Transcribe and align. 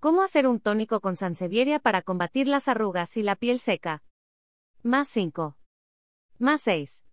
¿Cómo 0.00 0.22
hacer 0.22 0.46
un 0.46 0.60
tónico 0.60 1.00
con 1.00 1.16
sansevieria 1.16 1.80
para 1.80 2.02
combatir 2.02 2.46
las 2.46 2.68
arrugas 2.68 3.16
y 3.16 3.24
la 3.24 3.34
piel 3.34 3.58
seca? 3.58 4.04
Más 4.84 5.08
5. 5.08 5.56
Más 6.38 6.60
6. 6.60 7.04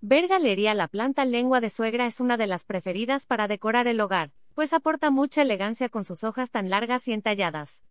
Ver 0.00 0.28
galería 0.28 0.74
La 0.74 0.86
planta 0.86 1.24
lengua 1.24 1.60
de 1.60 1.70
suegra 1.70 2.06
es 2.06 2.20
una 2.20 2.36
de 2.36 2.46
las 2.46 2.62
preferidas 2.62 3.26
para 3.26 3.48
decorar 3.48 3.88
el 3.88 4.00
hogar, 4.00 4.30
pues 4.54 4.72
aporta 4.72 5.10
mucha 5.10 5.42
elegancia 5.42 5.88
con 5.88 6.04
sus 6.04 6.22
hojas 6.22 6.52
tan 6.52 6.70
largas 6.70 7.08
y 7.08 7.12
entalladas. 7.12 7.82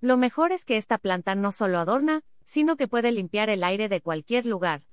Lo 0.00 0.16
mejor 0.16 0.52
es 0.52 0.64
que 0.64 0.78
esta 0.78 0.96
planta 0.96 1.34
no 1.34 1.52
solo 1.52 1.78
adorna, 1.78 2.22
sino 2.46 2.78
que 2.78 2.88
puede 2.88 3.12
limpiar 3.12 3.50
el 3.50 3.62
aire 3.62 3.90
de 3.90 4.00
cualquier 4.00 4.46
lugar. 4.46 4.84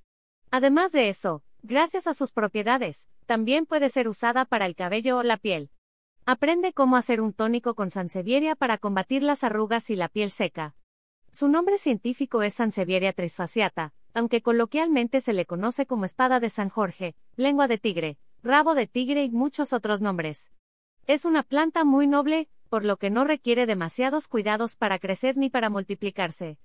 Además 0.52 0.92
de 0.92 1.08
eso, 1.08 1.42
gracias 1.62 2.06
a 2.06 2.14
sus 2.14 2.34
propiedades, 2.34 3.08
también 3.28 3.66
puede 3.66 3.88
ser 3.88 4.10
usada 4.10 4.44
para 4.44 4.66
el 4.66 4.76
cabello 4.76 5.20
o 5.20 5.24
la 5.24 5.38
piel. 5.38 5.72
Aprende 6.26 6.71
cómo 6.71 6.96
hacer 6.96 7.20
un 7.20 7.34
tónico 7.34 7.76
con 7.76 7.92
sansevieria 7.92 8.55
para 8.55 8.78
combatir 8.78 9.23
las 9.23 9.44
arrugas 9.44 9.90
y 9.90 9.98
la 9.98 10.08
piel 10.08 10.32
seca. 10.32 10.73
Su 11.32 11.49
nombre 11.49 11.77
científico 11.77 12.44
es 12.44 12.54
Sansevieria 12.54 13.12
trisfaciata, 13.12 13.94
aunque 14.13 14.41
coloquialmente 14.41 15.20
se 15.20 15.34
le 15.34 15.46
conoce 15.46 15.86
como 15.86 16.05
espada 16.05 16.40
de 16.40 16.49
San 16.49 16.70
Jorge, 16.70 17.18
lengua 17.36 17.68
de 17.68 17.77
tigre, 17.77 18.18
rabo 18.41 18.73
de 18.73 18.88
tigre 18.88 19.26
y 19.26 19.32
muchos 19.32 19.73
otros 19.73 19.99
nombres. 19.99 20.54
Es 21.08 21.26
una 21.26 21.44
planta 21.44 21.84
muy 21.84 22.08
noble, 22.08 22.48
por 22.70 22.85
lo 22.85 22.96
que 22.96 23.10
no 23.10 23.26
requiere 23.26 23.66
demasiados 23.66 24.30
cuidados 24.30 24.77
para 24.77 24.99
crecer 24.99 25.35
ni 25.35 25.49
para 25.49 25.70
multiplicarse. 25.70 26.58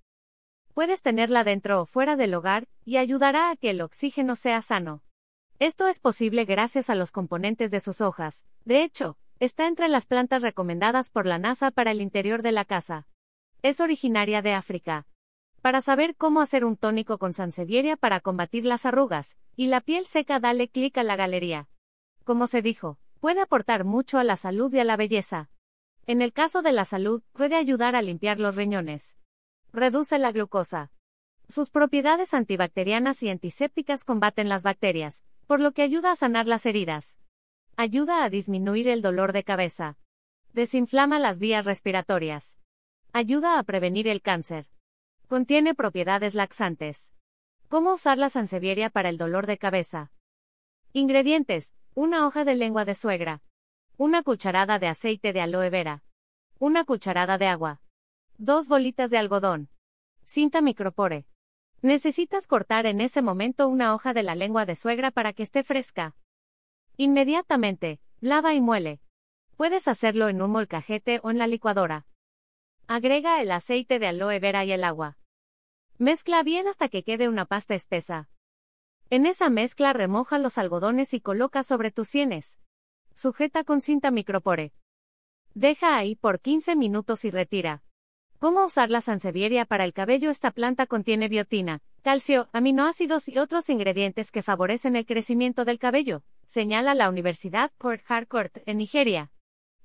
Puedes 0.73 1.03
tenerla 1.03 1.43
dentro 1.43 1.83
o 1.83 1.87
fuera 1.87 2.15
del 2.15 2.35
hogar, 2.35 2.69
y 2.85 2.99
ayudará 2.99 3.51
a 3.51 3.57
que 3.57 3.71
el 3.71 3.81
oxígeno 3.81 4.37
sea 4.37 4.63
sano. 4.63 5.03
Esto 5.59 5.89
es 5.89 5.99
posible 5.99 6.45
gracias 6.45 6.91
a 6.91 6.95
los 6.95 7.11
componentes 7.11 7.73
de 7.73 7.81
sus 7.81 8.01
hojas. 8.01 8.47
De 8.65 8.85
hecho, 8.85 9.19
está 9.41 9.67
entre 9.67 9.89
las 9.89 10.07
plantas 10.07 10.43
recomendadas 10.43 11.11
por 11.11 11.27
la 11.27 11.39
NASA 11.39 11.71
para 11.71 11.93
el 11.93 12.01
interior 12.01 12.43
de 12.43 12.53
la 12.53 12.65
casa. 12.65 13.07
Es 13.63 13.81
originaria 13.81 14.43
de 14.43 14.53
África. 14.53 15.07
Para 15.63 15.81
saber 15.81 16.17
cómo 16.17 16.41
hacer 16.41 16.65
un 16.65 16.77
tónico 16.77 17.19
con 17.19 17.33
sansevieria 17.33 17.97
para 17.97 18.21
combatir 18.21 18.65
las 18.65 18.87
arrugas 18.87 19.39
y 19.57 19.67
la 19.67 19.81
piel 19.81 20.07
seca, 20.07 20.41
dale 20.41 20.69
clic 20.69 20.97
a 20.99 21.03
la 21.03 21.17
galería. 21.17 21.69
Como 22.25 22.47
se 22.47 22.63
dijo, 22.63 22.99
puede 23.21 23.41
aportar 23.41 23.85
mucho 23.85 24.19
a 24.19 24.25
la 24.25 24.37
salud 24.37 24.73
y 24.73 24.81
a 24.81 24.85
la 24.85 24.97
belleza. 24.97 25.51
En 26.07 26.23
el 26.23 26.33
caso 26.33 26.63
de 26.63 26.73
la 26.73 26.85
salud, 26.85 27.23
puede 27.33 27.57
ayudar 27.57 27.97
a 27.97 28.03
limpiar 28.03 28.41
los 28.41 28.57
riñones. 28.57 29.19
Reduce 29.73 30.19
la 30.19 30.33
glucosa. 30.33 30.91
Sus 31.49 31.71
propiedades 31.71 32.35
antibacterianas 32.35 33.23
y 33.23 33.29
antisépticas 33.29 34.05
combaten 34.05 34.49
las 34.49 34.63
bacterias, 34.63 35.25
por 35.47 35.61
lo 35.61 35.73
que 35.73 35.83
ayuda 35.83 36.13
a 36.13 36.17
sanar 36.17 36.47
las 36.47 36.67
heridas. 36.67 37.19
Ayuda 37.81 38.25
a 38.25 38.29
disminuir 38.29 38.89
el 38.89 39.03
dolor 39.03 39.33
de 39.33 39.45
cabeza. 39.45 39.99
Desinflama 40.53 41.21
las 41.21 41.39
vías 41.39 41.65
respiratorias. 41.65 42.59
Ayuda 43.13 43.57
a 43.57 43.63
prevenir 43.63 44.09
el 44.09 44.21
cáncer. 44.21 44.67
Contiene 45.29 45.77
propiedades 45.77 46.35
laxantes. 46.35 47.15
¿Cómo 47.69 47.95
usar 47.95 48.19
la 48.19 48.31
sansevieria 48.31 48.91
para 48.91 49.11
el 49.11 49.17
dolor 49.17 49.47
de 49.47 49.59
cabeza? 49.59 50.11
Ingredientes: 50.93 51.73
una 51.95 52.27
hoja 52.27 52.45
de 52.45 52.57
lengua 52.57 52.85
de 52.85 52.97
suegra, 52.97 53.43
una 53.97 54.25
cucharada 54.25 54.81
de 54.81 54.89
aceite 54.89 55.33
de 55.33 55.41
aloe 55.41 55.71
vera, 55.71 56.03
una 56.59 56.85
cucharada 56.85 57.39
de 57.39 57.47
agua, 57.47 57.81
Dos 58.39 58.67
bolitas 58.67 59.13
de 59.13 59.19
algodón. 59.19 59.69
Cinta 60.25 60.63
micropore. 60.63 61.29
Necesitas 61.83 62.49
cortar 62.49 62.87
en 62.87 63.01
ese 63.01 63.23
momento 63.23 63.69
una 63.69 63.95
hoja 63.95 64.15
de 64.15 64.25
la 64.25 64.35
lengua 64.35 64.67
de 64.67 64.75
suegra 64.75 65.13
para 65.13 65.33
que 65.33 65.45
esté 65.45 65.63
fresca. 65.63 66.17
Inmediatamente, 67.01 68.01
lava 68.21 68.55
y 68.55 68.61
muele. 68.61 69.01
Puedes 69.57 69.87
hacerlo 69.87 70.29
en 70.29 70.43
un 70.43 70.51
molcajete 70.51 71.21
o 71.23 71.31
en 71.31 71.39
la 71.39 71.47
licuadora. 71.47 72.09
Agrega 72.89 73.41
el 73.41 73.53
aceite 73.53 74.01
de 74.01 74.09
aloe 74.09 74.41
vera 74.41 74.65
y 74.65 74.73
el 74.73 74.83
agua. 74.83 75.17
Mezcla 75.99 76.43
bien 76.43 76.67
hasta 76.67 76.89
que 76.89 77.05
quede 77.05 77.29
una 77.29 77.45
pasta 77.45 77.77
espesa. 77.77 78.29
En 79.11 79.27
esa 79.27 79.49
mezcla 79.49 79.93
remoja 79.93 80.41
los 80.41 80.59
algodones 80.59 81.15
y 81.15 81.21
coloca 81.21 81.63
sobre 81.63 81.93
tus 81.93 82.09
sienes. 82.09 82.59
Sujeta 83.15 83.63
con 83.63 83.81
cinta 83.81 84.11
micropore. 84.11 84.73
Deja 85.55 85.97
ahí 85.97 86.17
por 86.17 86.41
15 86.41 86.75
minutos 86.75 87.25
y 87.25 87.31
retira. 87.31 87.85
¿Cómo 88.41 88.65
usar 88.67 88.91
la 88.91 89.03
sansevieria 89.03 89.67
para 89.67 89.85
el 89.85 89.93
cabello? 89.93 90.31
Esta 90.31 90.51
planta 90.51 90.89
contiene 90.89 91.29
biotina, 91.29 91.81
calcio, 92.03 92.49
aminoácidos 92.53 93.29
y 93.29 93.39
otros 93.39 93.71
ingredientes 93.71 94.33
que 94.33 94.43
favorecen 94.43 94.97
el 94.97 95.07
crecimiento 95.07 95.65
del 95.65 95.79
cabello, 95.79 96.25
señala 96.49 96.95
la 96.95 97.11
Universidad 97.11 97.71
Port 97.77 98.03
Harcourt 98.11 98.57
en 98.67 98.79
Nigeria. 98.79 99.31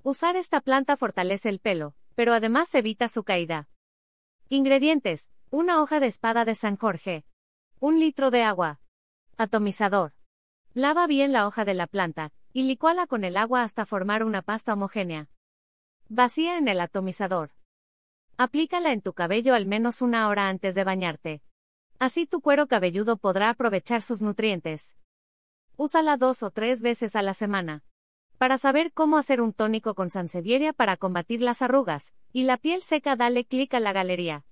Usar 0.02 0.38
esta 0.38 0.62
planta 0.62 0.96
fortalece 0.96 1.50
el 1.50 1.60
pelo, 1.60 1.94
pero 2.16 2.34
además 2.34 2.74
evita 2.74 3.10
su 3.10 3.26
caída. 3.26 3.68
Ingredientes: 4.48 5.30
una 5.52 5.82
hoja 5.82 6.00
de 6.00 6.08
espada 6.08 6.46
de 6.46 6.56
San 6.56 6.78
Jorge, 6.78 7.26
un 7.82 8.00
litro 8.00 8.32
de 8.32 8.44
agua, 8.44 8.80
atomizador. 9.38 10.14
Lava 10.74 11.06
bien 11.06 11.34
la 11.34 11.48
hoja 11.48 11.66
de 11.66 11.74
la 11.74 11.86
planta 11.86 12.32
y 12.54 12.64
licuala 12.64 13.08
con 13.08 13.26
el 13.26 13.36
agua 13.36 13.64
hasta 13.64 13.86
formar 13.86 14.24
una 14.24 14.42
pasta 14.42 14.74
homogénea. 14.74 15.28
Vacía 16.08 16.58
en 16.58 16.70
el 16.70 16.80
atomizador. 16.80 17.52
Aplícala 18.38 18.94
en 18.94 19.02
tu 19.02 19.14
cabello 19.14 19.54
al 19.54 19.66
menos 19.66 20.02
una 20.02 20.30
hora 20.30 20.48
antes 20.48 20.76
de 20.76 20.84
bañarte. 20.86 21.42
Así 22.00 22.26
tu 22.26 22.40
cuero 22.40 22.68
cabelludo 22.68 23.18
podrá 23.18 23.50
aprovechar 23.50 24.02
sus 24.02 24.22
nutrientes. 24.22 24.96
Úsala 25.76 26.18
dos 26.18 26.44
o 26.44 26.52
tres 26.52 26.82
veces 26.82 27.16
a 27.16 27.24
la 27.24 27.34
semana. 27.34 27.84
Para 28.38 28.60
saber 28.60 28.94
cómo 28.94 29.18
hacer 29.18 29.42
un 29.42 29.54
tónico 29.54 29.96
con 29.96 30.12
sansevieria 30.12 30.72
para 30.72 30.98
combatir 30.98 31.42
las 31.42 31.64
arrugas 31.64 32.14
y 32.32 32.44
la 32.44 32.58
piel 32.58 32.84
seca, 32.84 33.16
dale 33.16 33.46
clic 33.46 33.74
a 33.74 33.80
la 33.80 33.92
galería. 33.92 34.46